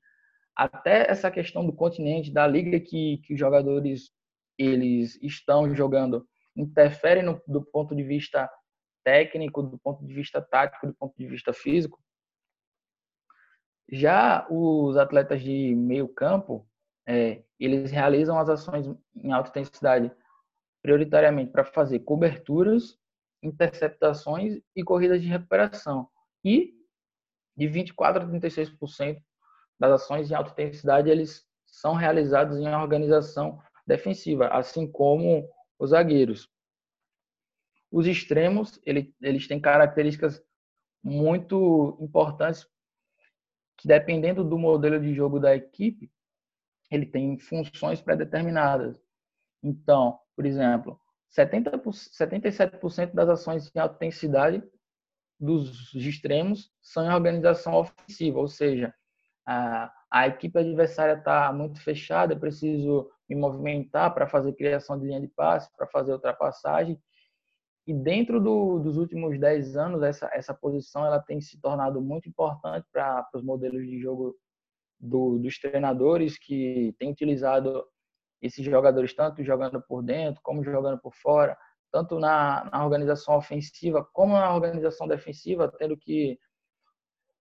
[0.54, 4.10] até essa questão do continente, da liga que, que os jogadores
[4.58, 8.48] eles estão jogando, interfere no, do ponto de vista
[9.02, 11.98] técnico, do ponto de vista tático, do ponto de vista físico.
[13.90, 16.68] Já os atletas de meio campo,
[17.06, 18.86] é, eles realizam as ações
[19.16, 20.12] em alta intensidade
[20.82, 22.98] prioritariamente para fazer coberturas,
[23.42, 26.08] interceptações e corridas de recuperação.
[26.44, 26.74] E
[27.56, 29.22] de 24 a 36%
[29.78, 36.48] das ações em alta intensidade eles são realizados em organização defensiva, assim como os zagueiros.
[37.90, 40.42] Os extremos, ele, eles têm características
[41.02, 42.66] muito importantes
[43.76, 46.12] que dependendo do modelo de jogo da equipe,
[46.90, 49.00] ele tem funções pré-determinadas.
[49.62, 50.98] Então, por exemplo,
[51.28, 54.62] 70 77% das ações em alta intensidade
[55.38, 58.94] dos extremos são em organização ofensiva, ou seja,
[59.46, 65.20] a, a equipe adversária está muito fechada, preciso me movimentar para fazer criação de linha
[65.20, 66.98] de passe, para fazer ultrapassagem.
[67.86, 72.30] E dentro do, dos últimos 10 anos, essa, essa posição ela tem se tornado muito
[72.30, 74.34] importante para os modelos de jogo
[74.98, 77.84] do, dos treinadores que têm utilizado
[78.40, 81.56] esses jogadores tanto jogando por dentro como jogando por fora,
[81.92, 86.38] tanto na, na organização ofensiva como na organização defensiva, tendo que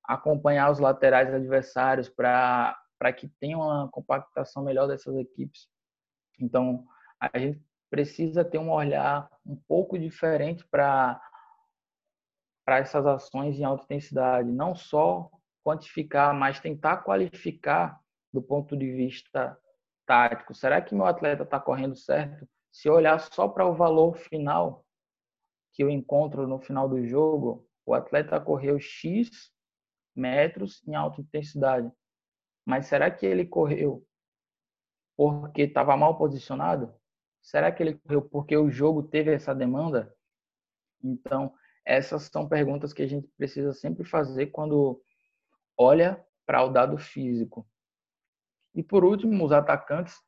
[0.04, 2.76] acompanhar os laterais adversários para
[3.16, 5.68] que tenha uma compactação melhor dessas equipes.
[6.40, 6.84] Então,
[7.20, 11.20] a gente precisa ter um olhar um pouco diferente para
[12.66, 15.28] para essas ações em alta intensidade, não só
[15.64, 18.00] quantificar, mas tentar qualificar
[18.32, 19.58] do ponto de vista
[20.10, 20.56] tático.
[20.56, 22.50] Será que meu atleta está correndo certo?
[22.72, 24.84] Se olhar só para o valor final
[25.72, 29.54] que eu encontro no final do jogo, o atleta correu X
[30.16, 31.92] metros em alta intensidade.
[32.66, 34.04] Mas será que ele correu
[35.16, 36.92] porque estava mal posicionado?
[37.40, 40.12] Será que ele correu porque o jogo teve essa demanda?
[41.04, 41.54] Então,
[41.86, 45.02] essas são perguntas que a gente precisa sempre fazer quando
[45.78, 47.68] olha para o dado físico.
[48.80, 50.24] E por último, os atacantes,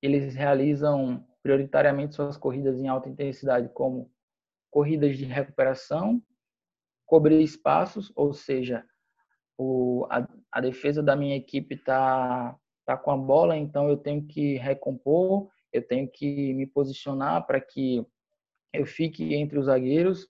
[0.00, 4.10] eles realizam prioritariamente suas corridas em alta intensidade, como
[4.70, 6.22] corridas de recuperação,
[7.04, 8.82] cobrir espaços, ou seja,
[9.58, 14.26] o, a, a defesa da minha equipe está tá com a bola, então eu tenho
[14.26, 18.02] que recompor, eu tenho que me posicionar para que
[18.72, 20.26] eu fique entre os zagueiros.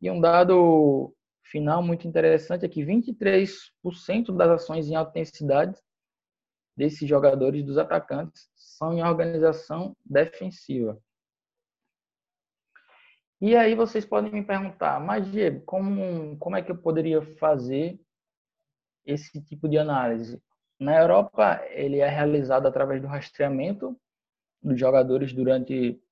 [0.00, 1.14] E um dado
[1.44, 5.78] final muito interessante é que 23% das ações em alta intensidade
[6.80, 10.98] desses jogadores, dos atacantes, são em organização defensiva.
[13.38, 18.00] E aí vocês podem me perguntar, mas Diego, como, como é que eu poderia fazer
[19.04, 20.42] esse tipo de análise?
[20.78, 23.94] Na Europa, ele é realizado através do rastreamento
[24.62, 26.02] dos jogadores durante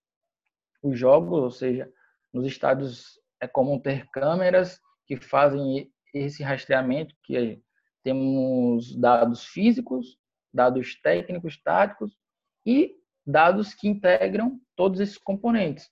[0.82, 1.90] os jogos, ou seja,
[2.30, 7.58] nos estádios é comum ter câmeras que fazem esse rastreamento, que
[8.02, 10.18] temos dados físicos,
[10.58, 12.18] dados técnicos, táticos
[12.66, 15.88] e dados que integram todos esses componentes.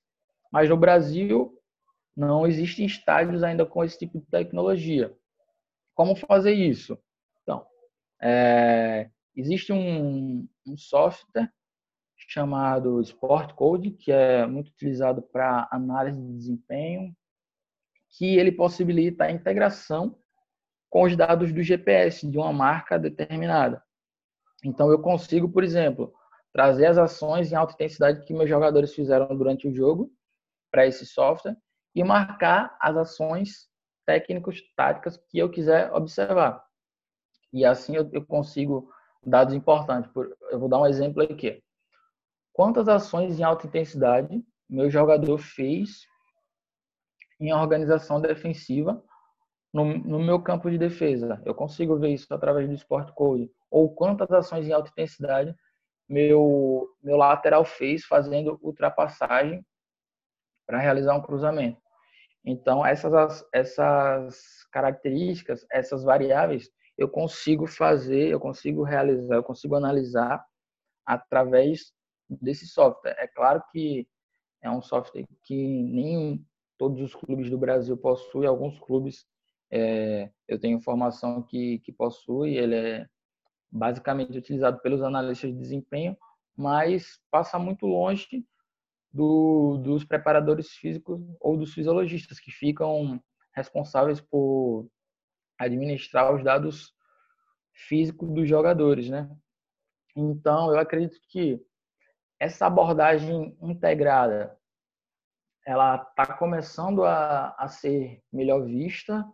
[0.51, 1.57] Mas no Brasil
[2.17, 5.17] não existem estádios ainda com esse tipo de tecnologia.
[5.95, 6.99] Como fazer isso?
[7.43, 7.65] Então,
[8.21, 11.53] é, existe um, um, software
[12.17, 17.15] chamado Sport Code, que é muito utilizado para análise de desempenho,
[18.19, 20.19] que ele possibilita a integração
[20.91, 23.86] com os dados do GPS de uma marca determinada.
[24.65, 26.13] Então, eu consigo, por exemplo,
[26.53, 30.11] trazer as ações em alta intensidade que meus jogadores fizeram durante o jogo
[30.71, 31.57] para esse software
[31.95, 33.69] e marcar as ações
[34.07, 36.65] técnicas, táticas que eu quiser observar.
[37.53, 38.91] E assim eu, eu consigo
[39.25, 40.11] dados importantes.
[40.51, 41.63] Eu vou dar um exemplo aqui.
[42.53, 46.07] Quantas ações em alta intensidade meu jogador fez
[47.39, 49.03] em organização defensiva
[49.77, 51.41] no, no, meu campo de defesa.
[51.45, 53.51] Eu consigo ver isso através do Sport Code.
[53.71, 55.55] Ou quantas ações em alta intensidade
[56.09, 59.65] meu, meu lateral fez fazendo ultrapassagem
[60.67, 61.79] para realizar um cruzamento.
[62.43, 70.43] Então, essas, essas características, essas variáveis, eu consigo fazer, eu consigo realizar, eu consigo analisar
[71.05, 71.93] através
[72.31, 73.17] desse software.
[73.19, 74.09] É claro que
[74.63, 76.43] é um software que nem
[76.79, 79.27] todos os clubes do Brasil possuem, alguns clubes
[79.71, 83.07] é, eu tenho informação que, que possui, ele é
[83.71, 86.17] basicamente utilizado pelos analistas de desempenho,
[86.57, 88.45] mas passa muito longe
[89.13, 93.21] do, dos preparadores físicos ou dos fisiologistas que ficam
[93.55, 94.89] responsáveis por
[95.59, 96.95] administrar os dados
[97.73, 99.29] físicos dos jogadores, né?
[100.15, 101.61] Então, eu acredito que
[102.39, 104.57] essa abordagem integrada,
[105.67, 109.27] ela está começando a, a ser melhor vista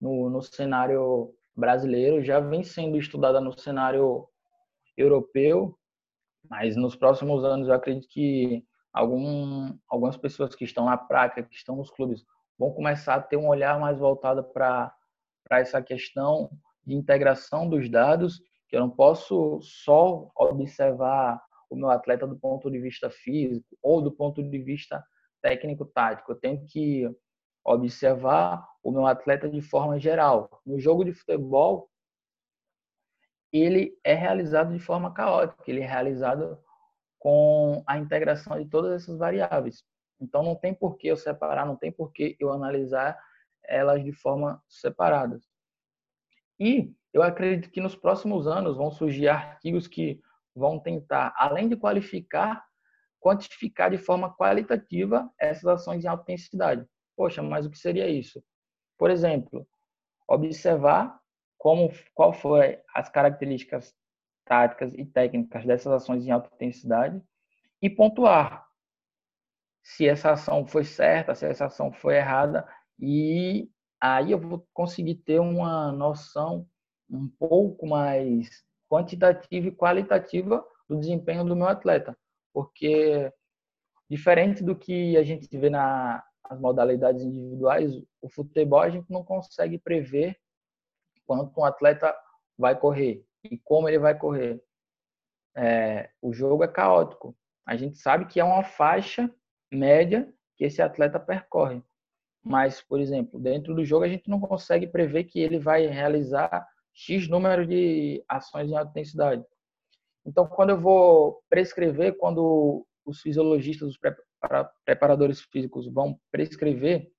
[0.00, 4.28] no, no cenário brasileiro, já vem sendo estudada no cenário
[4.96, 5.76] europeu,
[6.48, 11.54] mas nos próximos anos eu acredito que algum, algumas pessoas que estão na prática, que
[11.54, 12.24] estão nos clubes,
[12.58, 14.92] vão começar a ter um olhar mais voltado para
[15.50, 16.50] essa questão
[16.84, 22.70] de integração dos dados, que eu não posso só observar o meu atleta do ponto
[22.70, 25.04] de vista físico ou do ponto de vista
[25.42, 26.32] técnico-tático.
[26.32, 27.08] Eu tenho que
[27.64, 30.62] observar o meu atleta de forma geral.
[30.64, 31.90] No jogo de futebol,
[33.52, 36.58] ele é realizado de forma caótica, ele é realizado
[37.18, 39.84] com a integração de todas essas variáveis.
[40.20, 43.18] Então não tem por que eu separar, não tem por que eu analisar
[43.64, 45.38] elas de forma separada.
[46.58, 50.20] E eu acredito que nos próximos anos vão surgir artigos que
[50.54, 52.64] vão tentar, além de qualificar,
[53.20, 56.86] quantificar de forma qualitativa essas ações em alta intensidade.
[57.16, 58.42] Poxa, mas o que seria isso?
[58.98, 59.66] Por exemplo,
[60.26, 61.18] observar
[61.56, 63.94] como qual foi as características
[64.44, 67.22] táticas e técnicas dessas ações em alta intensidade
[67.80, 68.66] e pontuar
[69.82, 72.66] se essa ação foi certa, se essa ação foi errada.
[72.98, 76.66] E aí eu vou conseguir ter uma noção
[77.10, 82.16] um pouco mais quantitativa e qualitativa do desempenho do meu atleta,
[82.52, 83.32] porque
[84.08, 89.22] diferente do que a gente vê na as modalidades individuais, o futebol a gente não
[89.22, 90.36] consegue prever
[91.26, 92.14] quanto um atleta
[92.56, 94.62] vai correr e como ele vai correr.
[95.56, 97.36] É, o jogo é caótico.
[97.66, 99.32] A gente sabe que é uma faixa
[99.70, 101.82] média que esse atleta percorre.
[102.42, 106.66] Mas, por exemplo, dentro do jogo a gente não consegue prever que ele vai realizar
[106.94, 109.44] X número de ações em alta intensidade.
[110.24, 113.96] Então, quando eu vou prescrever, quando os fisiologistas,
[114.84, 117.10] preparadores físicos vão prescrever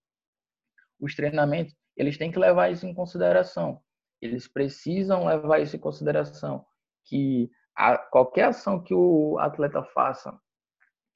[1.00, 3.82] os treinamentos, eles têm que levar isso em consideração.
[4.22, 6.66] Eles precisam levar isso em consideração
[7.06, 10.38] que a, qualquer ação que o atleta faça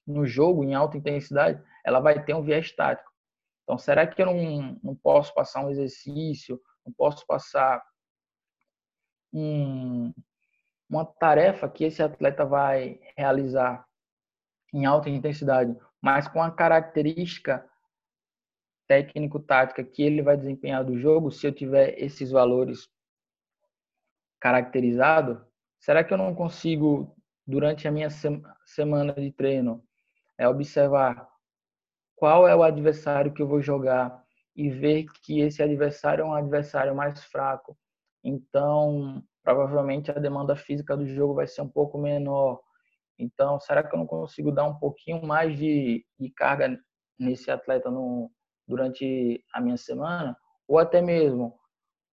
[0.06, 3.12] no jogo em alta intensidade, ela vai ter um viés tático.
[3.64, 7.82] Então, será que eu não, não posso passar um exercício, não posso passar
[9.32, 10.14] um,
[10.90, 13.86] uma tarefa que esse atleta vai realizar
[14.74, 17.66] em alta intensidade, mas com a característica
[18.90, 22.90] técnico-tática que ele vai desempenhar do jogo, se eu tiver esses valores
[24.38, 25.42] caracterizados,
[25.80, 27.16] será que eu não consigo,
[27.48, 28.10] durante a minha
[28.66, 29.82] semana de treino,
[30.38, 31.26] é observar
[32.18, 34.22] qual é o adversário que eu vou jogar
[34.54, 37.78] e ver que esse adversário é um adversário mais fraco.
[38.22, 42.62] Então, provavelmente a demanda física do jogo vai ser um pouco menor.
[43.18, 46.78] Então, será que eu não consigo dar um pouquinho mais de, de carga
[47.20, 48.32] nesse atleta no,
[48.68, 50.38] durante a minha semana?
[50.68, 51.58] Ou até mesmo,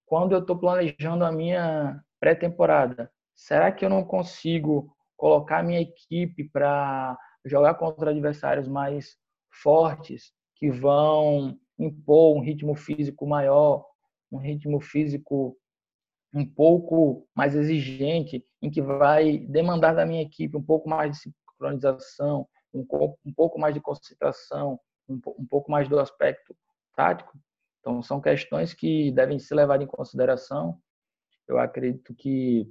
[0.05, 5.81] quando eu estou planejando a minha pré-temporada, será que eu não consigo colocar a minha
[5.81, 9.17] equipe para jogar contra adversários mais
[9.61, 13.85] fortes, que vão impor um ritmo físico maior,
[14.31, 15.57] um ritmo físico
[16.35, 21.17] um pouco mais exigente, em que vai demandar da minha equipe um pouco mais de
[21.19, 22.85] sincronização, um,
[23.25, 24.77] um pouco mais de concentração,
[25.07, 26.53] um, um pouco mais do aspecto
[26.93, 27.39] tático.
[27.79, 30.77] Então, são questões que devem ser levadas em consideração.
[31.47, 32.69] Eu acredito que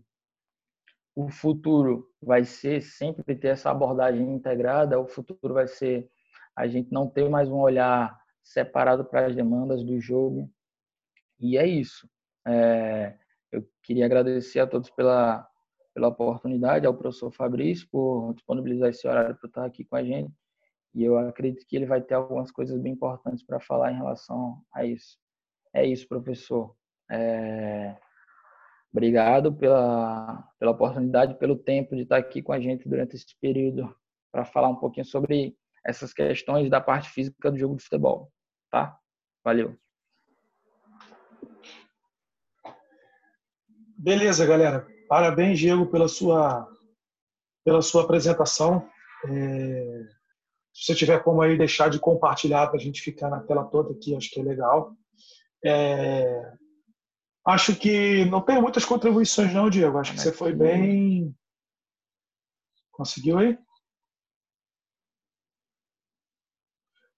[1.17, 6.11] o futuro vai ser sempre ter essa abordagem integrada, o futuro vai ser
[6.55, 10.51] a gente não ter mais um olhar separado para as demandas do jogo.
[11.41, 12.07] E é isso.
[12.47, 13.17] É,
[13.55, 15.47] eu queria agradecer a todos pela,
[15.95, 20.33] pela oportunidade, ao professor Fabrício por disponibilizar esse horário para estar aqui com a gente.
[20.95, 24.63] E eu acredito que ele vai ter algumas coisas bem importantes para falar em relação
[24.73, 25.19] a isso.
[25.73, 26.75] É isso, professor.
[27.11, 27.97] É...
[28.93, 33.95] Obrigado pela, pela oportunidade, pelo tempo de estar aqui com a gente durante esse período
[34.31, 38.31] para falar um pouquinho sobre essas questões da parte física do jogo de futebol.
[38.71, 38.97] Tá?
[39.45, 39.77] Valeu.
[44.05, 44.87] Beleza, galera.
[45.09, 46.71] Parabéns, Diego, pela sua,
[47.65, 48.87] pela sua apresentação.
[49.27, 50.03] É,
[50.75, 53.95] se você tiver como aí deixar de compartilhar para a gente ficar na tela toda
[53.95, 54.95] aqui, acho que é legal.
[55.65, 56.53] É,
[57.47, 59.97] acho que não tem muitas contribuições não, Diego.
[59.97, 61.35] Acho que você foi bem.
[62.93, 63.59] Conseguiu aí?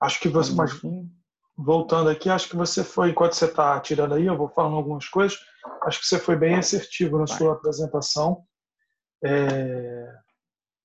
[0.01, 0.55] Acho que você.
[0.55, 0.81] Mas,
[1.59, 5.09] voltando aqui, acho que você foi, enquanto você está tirando aí, eu vou falando algumas
[5.09, 5.37] coisas
[5.83, 8.45] Acho que você foi bem assertivo na sua apresentação.
[9.25, 10.13] É,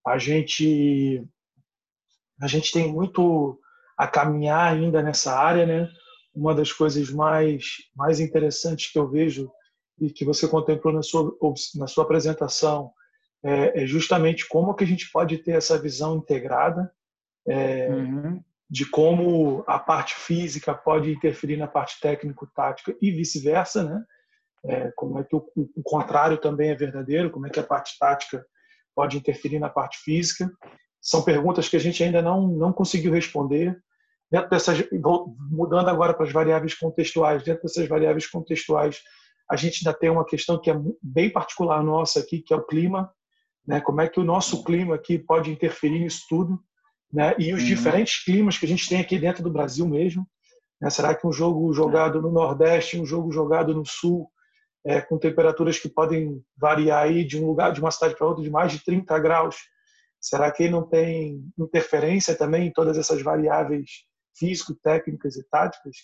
[0.06, 1.28] a gente
[2.42, 3.60] a gente tem muito
[3.98, 5.90] a caminhar ainda nessa área, né?
[6.34, 7.64] Uma das coisas mais
[7.96, 9.52] mais interessantes que eu vejo
[10.00, 11.32] e que você contemplou na sua
[11.76, 12.92] na sua apresentação
[13.44, 16.92] é, é justamente como que a gente pode ter essa visão integrada
[17.48, 18.44] é, uhum.
[18.70, 24.04] de como a parte física pode interferir na parte técnico-tática e vice-versa, né?
[24.66, 27.98] É, como é que o, o, contrário também é verdadeiro, como é que a parte
[28.00, 28.46] tática
[28.96, 30.50] pode interferir na parte física.
[31.02, 33.82] São perguntas que a gente ainda não, não conseguiu responder.
[34.30, 34.78] Dentro dessas,
[35.50, 39.02] mudando agora para as variáveis contextuais, dentro dessas variáveis contextuais,
[39.50, 42.66] a gente ainda tem uma questão que é bem particular nossa aqui, que é o
[42.66, 43.12] clima.
[43.68, 43.82] Né?
[43.82, 46.60] Como é que o nosso clima aqui pode interferir nisso tudo?
[47.12, 47.36] Né?
[47.38, 47.68] E os uhum.
[47.68, 50.26] diferentes climas que a gente tem aqui dentro do Brasil mesmo.
[50.80, 50.90] Né?
[50.90, 54.30] Será que um jogo jogado no Nordeste, um jogo jogado no Sul,
[54.86, 58.44] é, com temperaturas que podem variar aí de um lugar, de uma cidade para outra,
[58.44, 59.58] de mais de 30 graus.
[60.20, 64.06] Será que não tem interferência também em todas essas variáveis
[64.38, 65.96] físico-técnicas e táticas?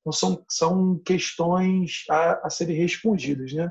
[0.00, 3.52] Então, são, são questões a, a serem respondidas.
[3.52, 3.70] Né?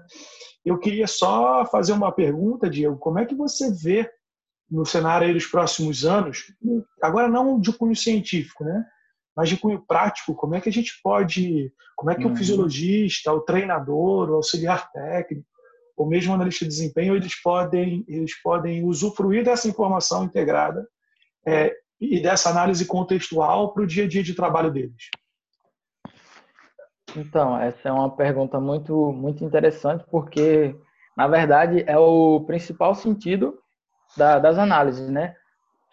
[0.66, 2.98] Eu queria só fazer uma pergunta, Diego.
[2.98, 4.10] Como é que você vê
[4.70, 6.46] no cenário dos próximos anos,
[7.02, 8.84] agora não de cunho científico, né?
[9.36, 12.34] Mas de cunho prático, como é que a gente pode, como é que uhum.
[12.34, 15.48] o fisiologista, o treinador, o auxiliar técnico,
[15.96, 20.88] ou mesmo o analista de desempenho, eles podem, eles podem usufruir dessa informação integrada
[21.46, 25.10] é, e dessa análise contextual para o dia a dia de trabalho deles?
[27.16, 30.76] Então, essa é uma pergunta muito, muito interessante, porque,
[31.16, 33.60] na verdade, é o principal sentido
[34.18, 35.36] da, das análises, né?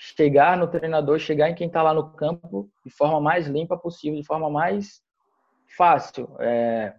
[0.03, 4.19] Chegar no treinador, chegar em quem está lá no campo de forma mais limpa possível,
[4.19, 5.03] de forma mais
[5.77, 6.35] fácil.
[6.41, 6.95] É,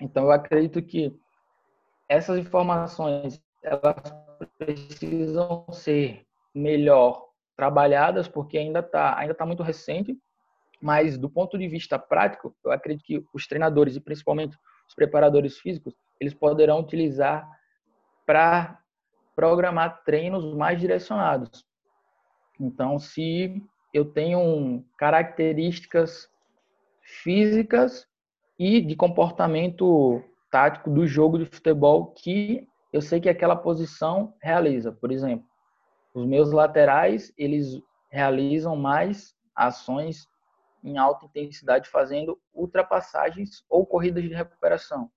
[0.00, 1.12] então, eu acredito que
[2.08, 4.14] essas informações elas
[4.56, 6.24] precisam ser
[6.54, 7.26] melhor
[7.56, 10.16] trabalhadas, porque ainda está ainda tá muito recente,
[10.80, 15.58] mas do ponto de vista prático, eu acredito que os treinadores e principalmente os preparadores
[15.58, 17.44] físicos, eles poderão utilizar
[18.24, 18.78] para
[19.34, 21.67] programar treinos mais direcionados.
[22.60, 26.28] Então, se eu tenho características
[27.02, 28.06] físicas
[28.58, 34.90] e de comportamento tático do jogo de futebol que eu sei que aquela posição realiza.
[34.90, 35.46] Por exemplo,
[36.14, 37.80] os meus laterais, eles
[38.10, 40.28] realizam mais ações
[40.82, 45.10] em alta intensidade fazendo ultrapassagens ou corridas de recuperação.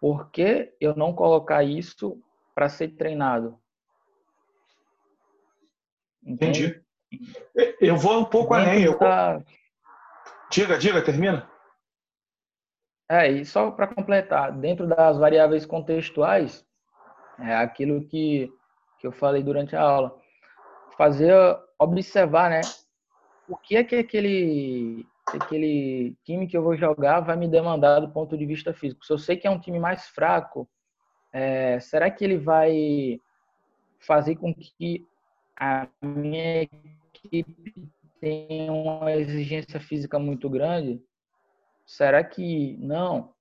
[0.00, 2.20] Por que eu não colocar isso
[2.54, 3.58] para ser treinado.
[6.24, 6.80] Entendi.
[7.80, 8.84] Eu vou um pouco além.
[8.84, 8.98] Eu...
[8.98, 9.42] Da...
[10.50, 11.48] Diga, diga, termina.
[13.08, 16.64] É, e só para completar, dentro das variáveis contextuais,
[17.38, 18.50] é aquilo que,
[18.98, 20.18] que eu falei durante a aula,
[20.96, 21.34] fazer,
[21.78, 22.60] observar, né,
[23.46, 28.08] o que é que aquele, aquele time que eu vou jogar vai me demandar do
[28.08, 29.04] ponto de vista físico.
[29.04, 30.68] Se eu sei que é um time mais fraco,
[31.30, 33.20] é, será que ele vai
[33.98, 35.06] fazer com que
[35.58, 37.90] a minha equipe
[38.20, 41.02] tenha uma exigência física muito grande?
[41.86, 43.32] Será que não?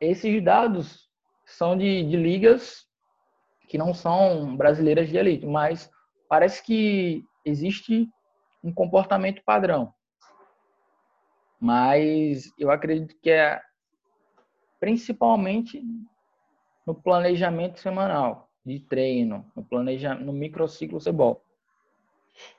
[0.00, 1.08] Esses dados
[1.44, 2.86] são de, de ligas
[3.68, 5.90] que não são brasileiras de elite, mas
[6.28, 8.08] parece que existe
[8.62, 9.92] um comportamento padrão.
[11.60, 13.60] Mas eu acredito que é
[14.78, 15.82] principalmente
[16.86, 21.45] no planejamento semanal de treino, no planejamento, no microciclo cebol.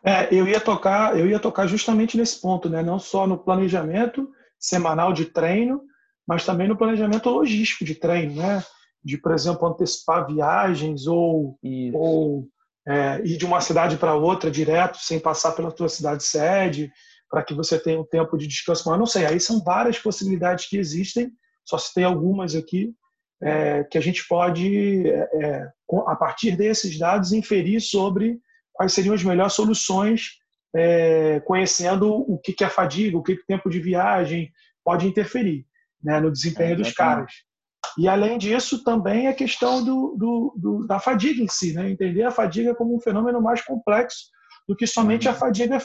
[0.03, 2.81] É, eu ia tocar, eu ia tocar justamente nesse ponto, né?
[2.81, 5.81] Não só no planejamento semanal de treino,
[6.27, 8.63] mas também no planejamento logístico de treino, né?
[9.03, 11.57] De, por exemplo, antecipar viagens ou,
[11.93, 12.47] ou
[12.87, 16.91] é, ir de uma cidade para outra direto, sem passar pela tua cidade sede,
[17.29, 18.89] para que você tenha um tempo de descanso.
[18.89, 21.31] Mas não sei, aí são várias possibilidades que existem,
[21.65, 22.93] só se tem algumas aqui,
[23.41, 25.71] é, que a gente pode, é, é
[26.07, 28.39] a partir desses dados, inferir sobre
[28.77, 30.37] quais seriam as melhores soluções,
[30.75, 34.51] é, conhecendo o que, que é fadiga, o que, que o tempo de viagem
[34.85, 35.65] pode interferir
[36.01, 37.33] né, no desempenho é, dos caras.
[37.97, 41.89] E, além disso, também a questão do, do, do, da fadiga em si, né?
[41.89, 44.27] entender a fadiga como um fenômeno mais complexo
[44.67, 45.37] do que somente a uhum.
[45.37, 45.79] fadiga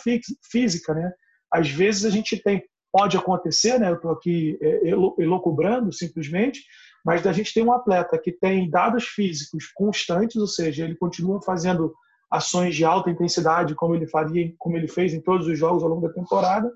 [0.51, 0.93] física.
[0.93, 1.11] Né?
[1.51, 2.63] Às vezes a gente tem,
[2.93, 3.89] pode acontecer, né?
[3.89, 6.61] eu estou aqui é, elocubrando simplesmente,
[7.05, 11.41] mas da gente tem um atleta que tem dados físicos constantes, ou seja, ele continua
[11.41, 11.95] fazendo
[12.33, 15.91] ações de alta intensidade como ele faria, como ele fez em todos os jogos ao
[15.91, 16.73] longo da temporada,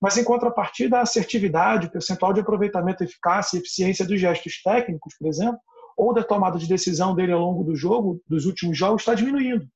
[0.00, 5.14] mas, em contrapartida, a assertividade, o percentual de aproveitamento, eficácia e eficiência dos gestos técnicos,
[5.18, 5.58] por exemplo,
[5.96, 9.66] ou da tomada de decisão dele ao longo do jogo, dos últimos jogos, está diminuindo.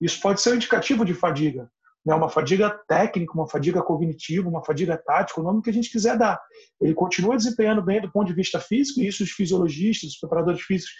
[0.00, 1.68] Isso pode ser um indicativo de fadiga.
[2.04, 2.14] Né?
[2.14, 6.16] Uma fadiga técnica, uma fadiga cognitiva, uma fadiga tática, o nome que a gente quiser
[6.16, 6.40] dar.
[6.80, 10.62] Ele continua desempenhando bem do ponto de vista físico, e isso os fisiologistas, os preparadores
[10.62, 10.94] físicos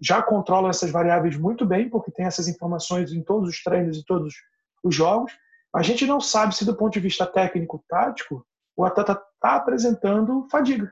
[0.00, 4.04] já controlam essas variáveis muito bem, porque tem essas informações em todos os treinos e
[4.04, 4.34] todos
[4.82, 5.32] os jogos,
[5.74, 8.46] a gente não sabe se, do ponto de vista técnico-tático,
[8.76, 10.90] o atleta está apresentando fadiga.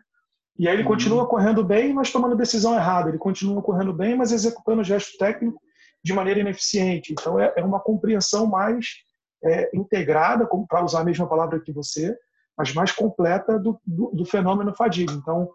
[0.58, 0.88] E aí ele uhum.
[0.88, 3.08] continua correndo bem, mas tomando decisão errada.
[3.08, 5.60] Ele continua correndo bem, mas executando o gesto técnico
[6.02, 7.12] de maneira ineficiente.
[7.12, 8.86] Então é, é uma compreensão mais
[9.44, 12.16] é, integrada, para usar a mesma palavra que você,
[12.56, 15.12] mas mais completa do, do, do fenômeno fadiga.
[15.12, 15.50] Então,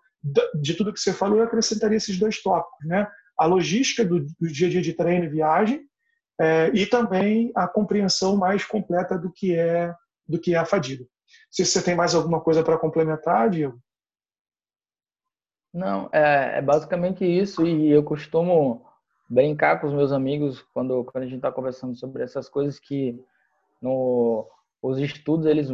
[0.61, 3.07] de tudo que você falou, eu acrescentaria esses dois tópicos, né?
[3.41, 5.81] A logística do, do dia a dia de treino e viagem
[6.39, 9.93] é, e também a compreensão mais completa do que é
[10.27, 11.05] do que é a fadiga.
[11.49, 13.79] Se você tem mais alguma coisa para complementar, Diego?
[15.73, 18.85] Não, é, é, basicamente isso e eu costumo
[19.29, 23.19] brincar com os meus amigos quando, quando a gente está conversando sobre essas coisas que
[23.81, 24.47] no,
[24.81, 25.69] os estudos eles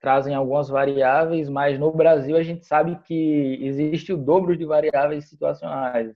[0.00, 5.28] trazem algumas variáveis, mas no Brasil a gente sabe que existe o dobro de variáveis
[5.28, 6.14] situacionais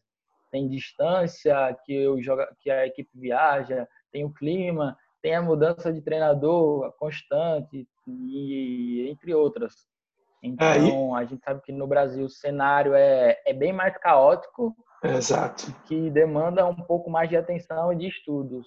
[0.54, 5.92] tem distância que, eu joga, que a equipe viaja, tem o clima, tem a mudança
[5.92, 9.74] de treinador constante, e entre outras.
[10.40, 11.22] Então, é, e...
[11.24, 14.76] a gente sabe que no Brasil o cenário é, é bem mais caótico.
[15.02, 15.74] Exato.
[15.86, 18.64] Que demanda um pouco mais de atenção e de estudos.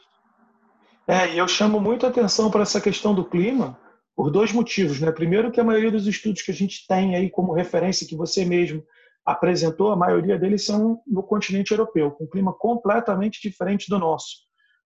[1.08, 3.80] É, e eu chamo muito atenção para essa questão do clima
[4.14, 5.00] por dois motivos.
[5.00, 5.10] Né?
[5.10, 8.44] Primeiro, que a maioria dos estudos que a gente tem aí como referência, que você
[8.44, 8.84] mesmo
[9.28, 14.38] apresentou, a maioria deles são no continente europeu, com um clima completamente diferente do nosso,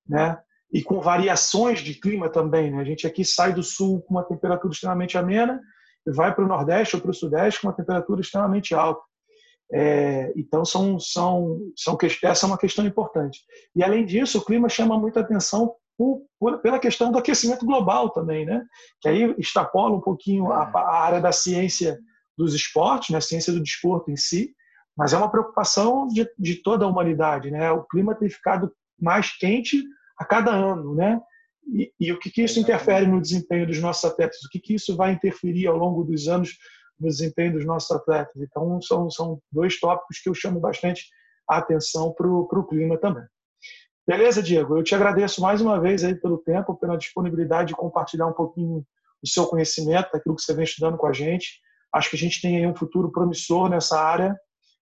[0.08, 0.40] né?
[0.74, 2.82] E com variações de clima também, né?
[2.82, 5.62] A gente aqui sai do sul com uma temperatura extremamente amena
[6.08, 9.02] e vai para o nordeste ou para o sudeste com uma temperatura extremamente alta.
[9.74, 13.42] É, então são são são essa é uma questão importante.
[13.76, 18.10] E além disso, o clima chama muita atenção por, por, pela questão do aquecimento global
[18.10, 18.66] também, né?
[19.00, 22.00] Que aí extrapola um pouquinho a, a área da ciência
[22.42, 24.56] dos esportes, né, a ciência do desporto em si,
[24.98, 27.52] mas é uma preocupação de, de toda a humanidade.
[27.52, 27.72] Né?
[27.72, 29.84] O clima tem ficado mais quente
[30.18, 30.96] a cada ano.
[30.96, 31.20] Né?
[31.72, 34.38] E, e o que, que isso interfere no desempenho dos nossos atletas?
[34.44, 36.58] O que, que isso vai interferir ao longo dos anos
[37.00, 38.36] no desempenho dos nossos atletas?
[38.42, 41.06] Então, são, são dois tópicos que eu chamo bastante
[41.48, 43.24] a atenção para o clima também.
[44.08, 44.78] Beleza, Diego?
[44.78, 48.86] Eu te agradeço mais uma vez aí pelo tempo, pela disponibilidade de compartilhar um pouquinho
[49.24, 51.62] o seu conhecimento, daquilo que você vem estudando com a gente.
[51.94, 54.38] Acho que a gente tem aí um futuro promissor nessa área,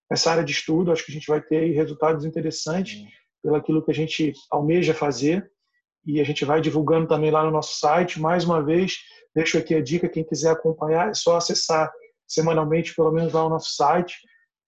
[0.10, 0.92] nessa área de estudo.
[0.92, 3.04] Acho que a gente vai ter resultados interessantes
[3.42, 5.50] pelo aquilo que a gente almeja fazer
[6.06, 8.20] e a gente vai divulgando também lá no nosso site.
[8.20, 8.98] Mais uma vez,
[9.36, 11.92] deixo aqui a dica, quem quiser acompanhar, é só acessar
[12.28, 14.18] semanalmente, pelo menos lá no nosso site.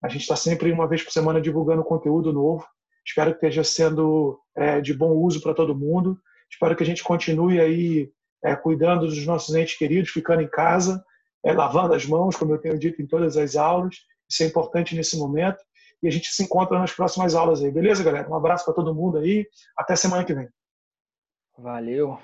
[0.04, 2.66] A gente está sempre, uma vez por semana, divulgando conteúdo novo.
[3.06, 6.18] Espero que esteja sendo é, de bom uso para todo mundo.
[6.52, 8.12] Espero que a gente continue aí
[8.44, 11.04] é, cuidando dos nossos entes queridos, ficando em casa,
[11.44, 13.96] é, lavando as mãos, como eu tenho dito em todas as aulas.
[14.30, 15.64] Isso é importante nesse momento.
[16.02, 17.72] E a gente se encontra nas próximas aulas aí.
[17.72, 18.30] Beleza, galera?
[18.30, 19.48] Um abraço para todo mundo aí.
[19.78, 20.50] Até semana que vem.
[21.58, 22.18] Valeu.